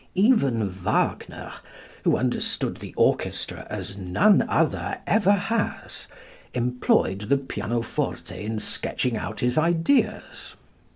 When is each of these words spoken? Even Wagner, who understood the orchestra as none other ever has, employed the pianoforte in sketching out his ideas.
Even 0.15 0.67
Wagner, 0.83 1.51
who 2.03 2.17
understood 2.17 2.77
the 2.77 2.91
orchestra 2.97 3.67
as 3.69 3.95
none 3.95 4.41
other 4.49 4.97
ever 5.05 5.33
has, 5.33 6.07
employed 6.55 7.21
the 7.29 7.37
pianoforte 7.37 8.31
in 8.33 8.57
sketching 8.59 9.15
out 9.15 9.41
his 9.41 9.59
ideas. 9.59 10.55